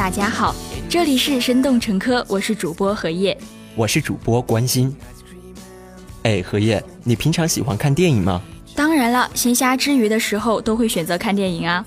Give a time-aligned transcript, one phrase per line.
[0.00, 0.56] 大家好，
[0.88, 3.36] 这里是生动成科，我是主播荷叶，
[3.76, 4.96] 我是主播关心。
[6.22, 8.40] 哎，荷叶，你平常喜欢看电影吗？
[8.74, 11.84] 当然了，闲暇之余的时候都会选择看电影啊。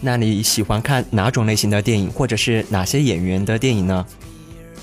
[0.00, 4.06] 那你喜欢看哪种类型的电影，或者是哪些演员的电影呢？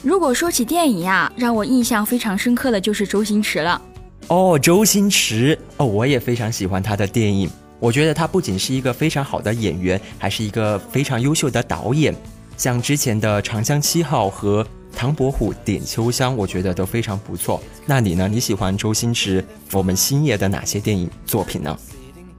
[0.03, 3.81] 如果说起电影呀，让我印象非常深刻的就是周星驰了。
[4.27, 7.49] 哦，周星驰，哦，我也非常喜欢他的电影。
[7.79, 12.13] 我觉得他不仅是一个非常好的演员，还是一个非常优秀的导演。
[12.59, 14.61] 像之前的《长江七号》和
[14.93, 17.63] 《唐伯虎点秋香》，我觉得都非常不错。
[17.85, 18.27] 那你呢？
[18.27, 21.79] 你喜欢周星驰我们星爷的哪些电影作品呢？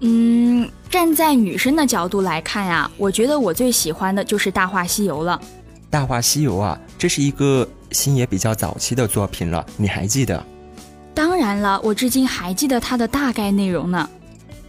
[0.01, 5.41] 嗯，站在女生的角度来看呀，我觉得我最喜欢的就是《大话西游》了。
[5.88, 10.44] 《大话西游》啊，这是一个星爷比较早期的作品了，你还记得？
[11.14, 14.06] 当然了，我至今还记得它的大概内容呢。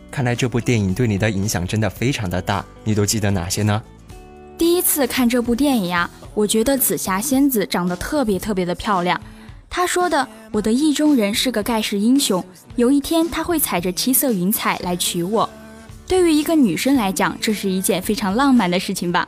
[0.09, 3.81] 看来这部电影对你的影响真的非常的大，你都记得哪些呢？
[4.61, 9.19] 第一次看这部电影呀，我觉得紫霞仙子长得特别特别的漂亮。
[9.71, 12.45] 她说的“我的意中人是个盖世英雄，
[12.75, 15.49] 有一天他会踩着七色云彩来娶我”，
[16.05, 19.27] 对于一个女生来讲，这是一件非常浪漫的事情吧。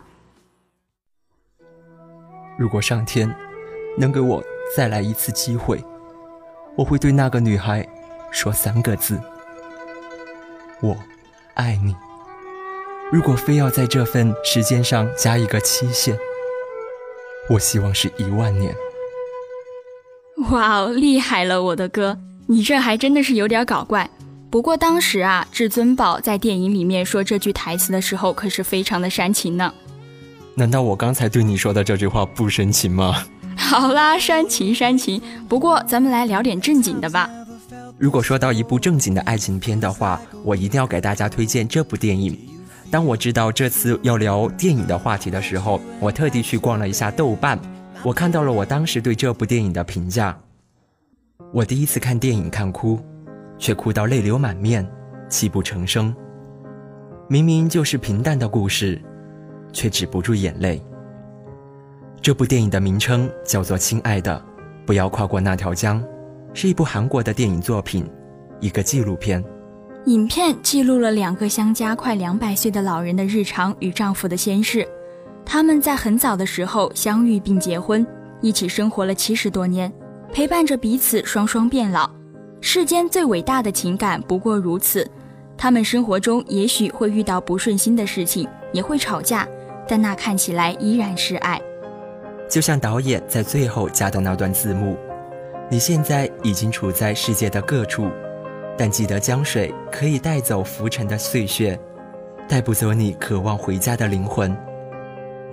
[2.56, 3.28] 如果上天
[3.98, 4.40] 能给我
[4.78, 5.84] 再来一次机会，
[6.76, 7.84] 我会对那个女孩
[8.30, 9.20] 说三个字。
[10.80, 10.96] 我
[11.56, 11.96] 爱你。
[13.14, 16.18] 如果非要在这份时间上加一个期限，
[17.48, 18.74] 我希望是一万年。
[20.50, 22.18] 哇哦，厉害了，我的哥！
[22.48, 24.10] 你这还真的是有点搞怪。
[24.50, 29.72] 不过当时啊，至尊宝在电影里面说这句台词的时候，可是非常的煽情呢。
[30.56, 33.24] 难道我刚才对你说的这句话不煽情吗？
[33.56, 35.22] 好啦，煽情煽情。
[35.48, 37.30] 不过咱们来聊点正经的吧。
[38.00, 42.36] 如果说到一部正经的爱情片的话，我一定要给大家推荐这部电影。
[42.94, 47.60] 当我知道这次要聊电影的话题的时候，我特地去逛了一下豆瓣，
[48.04, 50.40] 我看到了我当时对这部电影的评价。
[51.52, 53.00] 我第一次看电影看哭，
[53.58, 54.88] 却哭到泪流满面，
[55.28, 56.16] 泣不成声。
[57.28, 59.02] 明明就是平淡的故事，
[59.72, 60.80] 却止不住眼泪。
[62.22, 64.40] 这部电影的名称叫做《亲爱的，
[64.86, 66.00] 不要跨过那条江》。
[66.54, 68.08] 是一部韩国的电影作品，
[68.60, 69.44] 一个纪录片。
[70.06, 74.86] 影片记录了两个相加快两百岁的老人的日常与丈夫的先逝。
[75.46, 78.06] 他们在很早的时候相遇并结婚，
[78.42, 79.92] 一起生活了七十多年，
[80.34, 82.10] 陪伴着彼此双双变老。
[82.60, 85.10] 世间最伟大的情感不过如此。
[85.58, 89.48] 他们生活中也许会遇到不顺心的事情，也会吵架，
[89.88, 91.62] 但那看起来依然是爱。
[92.50, 94.98] 就像导演在最后加的那段字幕。
[95.70, 98.10] 你现在已经处在世界的各处，
[98.78, 101.80] 但记得江水可以带走浮沉的碎屑，
[102.48, 104.56] 带不走你渴望回家的灵魂。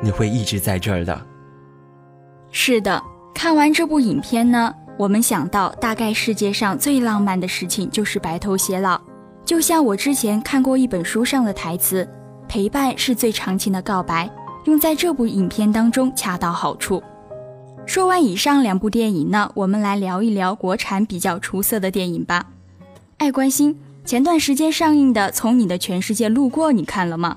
[0.00, 1.26] 你会一直在这儿的。
[2.50, 3.02] 是的，
[3.34, 9.00] 看完这部影片呢，我们想到大概世界上最浪漫的事情就是白头偕老。
[9.44, 12.08] 就像我之前看过一本书上的台词
[12.48, 14.30] ：“陪伴是最长情的告白”，
[14.64, 17.02] 用在这部影片当中恰到好处。
[17.86, 22.46] 说完以上两部电影呢，我们来聊一聊国产比较出色的电影吧。
[23.20, 27.36] 爱关心前段时间上映的《从你的全世界路过》，你看了吗？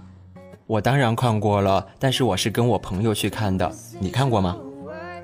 [0.65, 3.69] 我当然看过了，但是我是跟我朋友去看的。
[3.99, 4.55] 你看过吗？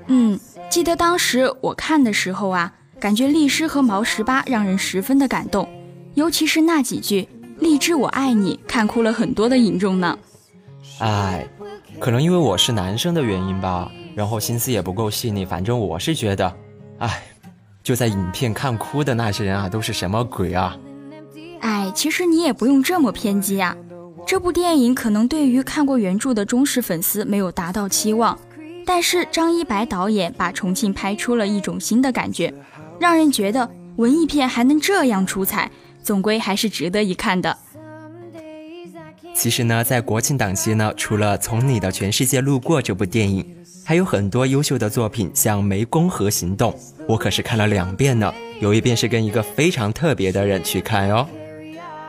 [0.08, 0.38] 嗯，
[0.68, 2.70] 记得当时我看的时候啊，
[3.00, 5.66] 感觉律师和毛十八让人十分的感动，
[6.12, 7.26] 尤其是那几句
[7.58, 10.18] “荔枝我爱你”，看哭了很多的影众呢。
[10.98, 11.48] 哎，
[11.98, 13.90] 可能因为我是男生的原因吧。
[14.14, 16.54] 然后心思也不够细腻，反正我是觉得，
[16.98, 17.22] 哎，
[17.82, 20.76] 就在影片看哭的那些人啊，都是什么鬼啊？
[21.60, 23.76] 哎，其实你也不用这么偏激啊。
[24.26, 28.38] 这部电影可能对于看过原著的忠实粉丝没有达到期望，
[28.84, 32.52] 但是张一白导演把重庆拍出了一种新的感觉，
[33.00, 35.70] 让人觉得文艺片还能这样出彩，
[36.02, 37.56] 总归还是值得一看的。
[39.34, 43.56] 其实呢，在国庆档期呢，除了《从你的全世界路过》这部电影。
[43.90, 46.70] 还有很多优秀的作品，像《湄公河行动》，
[47.08, 48.32] 我可是看了两遍呢。
[48.60, 51.26] 有一遍是跟一个非常特别的人去看哦。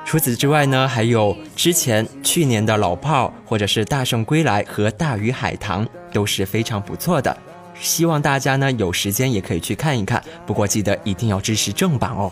[0.05, 5.83] 除此之外呢，还有之前去年的老炮儿，或者是《大圣归来》和《大鱼海棠》，
[6.13, 7.35] 都是非常不错的。
[7.79, 10.23] 希望大家呢有时间也可以去看一看。
[10.45, 12.31] 不过记得一定要支持正版哦。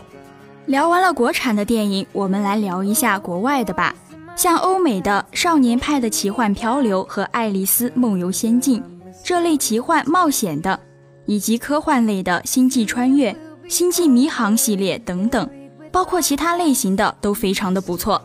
[0.66, 3.92] 聊完了国产的电影，我们来聊一下国外的吧。
[4.36, 8.80] 像欧美的《少年派的奇幻漂流》和《爱丽丝梦游仙境》。
[9.24, 10.78] 这类奇幻冒险的，
[11.26, 13.32] 以及科幻类的《星际穿越》
[13.68, 15.48] 《星际迷航》系列等等，
[15.92, 18.22] 包括其他类型的都非常的不错。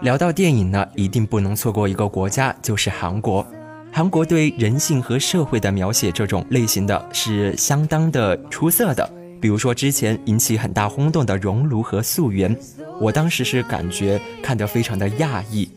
[0.00, 3.46] 聊到电影呢，一定不能错过一个国家，就是韩国。
[3.92, 9.08] 韩国对人性和社会的描写，这种类型的是相当的出色的。
[9.40, 12.54] 比如说之前引起很大轰动的《熔炉》和《素媛》，
[13.00, 15.70] 我当时是感觉看得非常的讶异，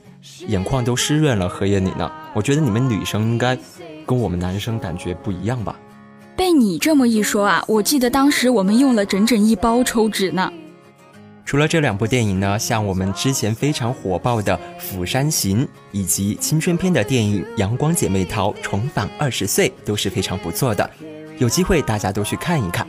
[0.47, 1.47] 眼眶都湿润了。
[1.47, 2.09] 何叶你呢？
[2.33, 3.57] 我觉得你们女生应该
[4.09, 5.75] 跟我们男生感觉不一样吧？
[6.35, 10.51] 被你这么一说啊，我记得当时我们用了整整一包抽纸呢。
[11.45, 20.89] 除了这两部电影呢，像我们之前非常火爆的《釜山行》，以及青春片的电影《阳光姐妹淘》重返二十岁都是非常不错的，
[21.37, 22.87] 有机会大家都去看一看。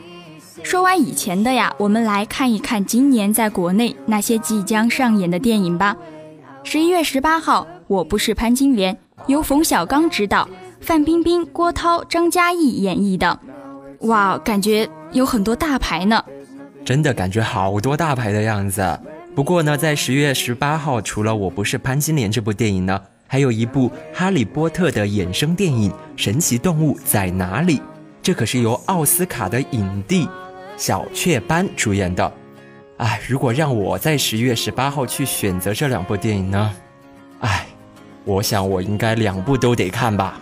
[0.63, 5.95] 说完以前的呀，我们来看一看今年在国内那些即将上演的电影吧。
[6.63, 8.95] 十一月十八号，《我不是潘金莲》
[9.27, 10.47] 由冯小刚执导，
[10.81, 13.39] 范冰冰、郭涛、张嘉译演绎的，
[14.01, 16.23] 哇，感觉有很多大牌呢。
[16.83, 18.99] 真的感觉好多大牌的样子。
[19.35, 27.77] 不过呢，在十月十八号，除了《我不是潘金莲》这部电影呢，还有一部《哈利波特》的衍生电影《神奇动物在哪里》，
[28.23, 30.27] 这可是由奥斯卡的影帝
[30.75, 32.29] 小雀斑主演的。
[32.97, 36.73] 哎，如果让我在十月十八号去选择这两部电影呢？
[37.39, 37.67] 哎，
[38.25, 40.41] 我想我应该两部都得看吧。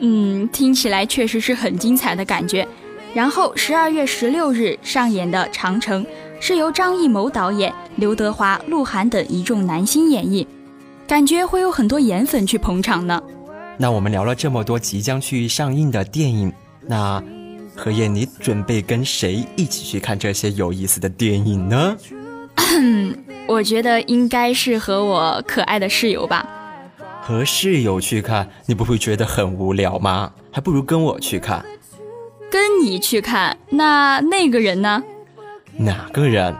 [0.00, 2.66] 嗯，听起来确实是很精彩的感觉。
[3.14, 6.04] 然后十二月十六日上演的《长城》
[6.40, 10.44] 是由张艺谋导演、刘德华、鹿晗等一众男星演绎，
[11.06, 13.22] 感觉会有很多颜粉去捧场呢。
[13.78, 16.52] 那我们聊了这么多即将去上映的电影，
[16.86, 17.22] 那
[17.76, 21.96] 何燕，你准备跟谁一起去看这些有意思的电影呢？
[23.46, 26.48] 我觉得应该是和我可爱的室友吧。
[27.26, 30.30] 和室友去看，你不会觉得很无聊吗？
[30.52, 31.64] 还不如跟我去看。
[32.50, 35.02] 跟你去看，那那个人呢？
[35.78, 36.54] 哪个人？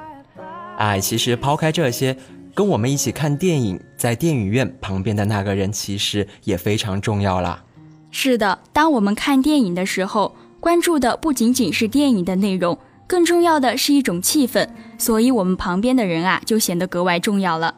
[0.79, 2.17] 哎，其实抛开这些，
[2.55, 7.63] 跟我们一起看电影，在电影院旁边的那个人，其实也非常重要啦。
[8.11, 14.67] 是的，当我们看电影的时候，关注的不仅仅是电影的内容，更重要的是一种气氛，
[14.97, 17.75] 所以我们旁边的人啊，就显得格外重要了。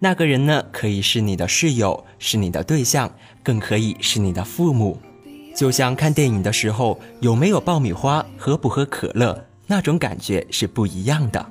[0.00, 3.10] 那个人呢，可以是你的室友，是你的对象，
[3.42, 4.96] 更可以是你的父母。
[5.56, 11.44] 就像看电影的时候，有没有爆米花，喝不喝可乐，那种感觉是不一样的。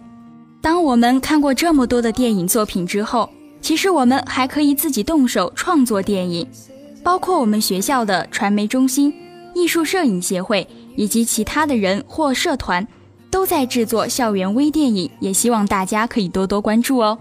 [0.62, 3.30] 当我们看过这么多的电影作品之后，
[3.62, 6.48] 其实我们还可以自己动手创作电影，
[7.04, 9.14] 包括我们学校的传媒中心、
[9.54, 10.66] 艺术摄影协会
[10.96, 12.88] 以及其他的人或社团，
[13.30, 17.20] 都在制作校园微电影，也希望大家可以多多关注哦。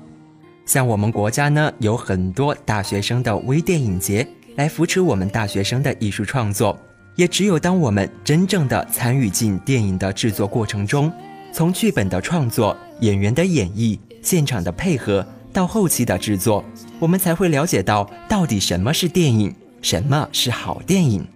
[0.66, 4.26] 像我们国家呢，有很多大学生的微电影节。
[4.56, 6.78] 来扶持我们大学生的艺术创作，
[7.14, 11.12] 也只有当我们真正的参与进电影的制作过程中，
[11.52, 15.22] 从剧本的创作、演员的演绎、现场的配合
[15.52, 16.64] 到后期的制作，
[16.98, 21.26] 我们才会了解到到底什么是电影，什么是好电影。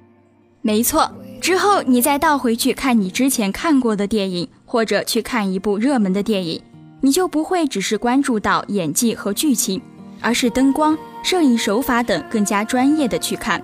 [0.62, 1.12] 没错，
[1.42, 6.62] 之后你再倒回去看你之前看过的电影，或者去看一部热门的电影，
[7.00, 9.80] 你就不会只是关注到演技和剧情，
[10.20, 10.96] 而是灯光。
[11.22, 13.62] 摄影手法等更加专业的去看，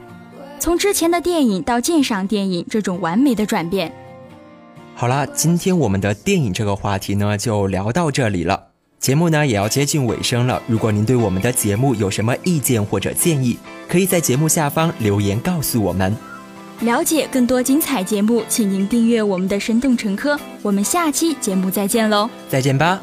[0.58, 3.90] 从之前的电影到鉴赏电影这种完美的转变。
[4.94, 10.62] 好啦，今天我们的电影这个话题呢就聊到这里了，节目呢也要接近尾声了。
[10.66, 16.14] 如果您对我们的节目有什么意见或者建议，可以在节目下方留言告诉我们。
[16.80, 20.36] 了解更多精彩节目，请您订阅我们的《生动成科》。
[20.60, 22.28] 我们下期节目再见喽！
[22.50, 23.00] 再见吧。